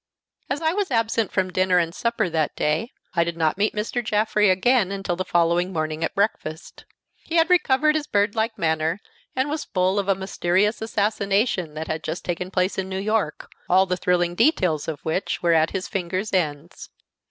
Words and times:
As 0.49 0.63
I 0.63 0.73
was 0.73 0.89
absent 0.89 1.31
from 1.31 1.51
dinner 1.51 1.77
and 1.77 1.93
supper 1.93 2.27
that 2.27 2.55
day, 2.55 2.89
I 3.13 3.23
did 3.23 3.37
not 3.37 3.59
meet 3.59 3.75
Mr. 3.75 4.03
Jaffrey 4.03 4.49
again 4.49 4.91
until 4.91 5.15
the 5.15 5.23
following 5.23 5.71
morning 5.71 6.03
at 6.03 6.15
breakfast. 6.15 6.85
He 7.23 7.35
had 7.35 7.51
recovered 7.51 7.93
his 7.93 8.07
bird 8.07 8.33
like 8.33 8.57
manner, 8.57 8.99
and 9.35 9.47
was 9.47 9.63
full 9.65 9.99
of 9.99 10.07
a 10.07 10.15
mysterious 10.15 10.81
assassination 10.81 11.75
that 11.75 11.85
had 11.87 12.01
just 12.03 12.25
taken 12.25 12.49
place 12.49 12.79
in 12.79 12.89
New 12.89 12.97
York, 12.97 13.51
all 13.69 13.85
the 13.85 13.95
thrilling 13.95 14.33
details 14.33 14.87
of 14.87 14.99
which 15.01 15.43
were 15.43 15.53
at 15.53 15.69
his 15.69 15.87
fingers' 15.87 16.33
ends. 16.33 16.89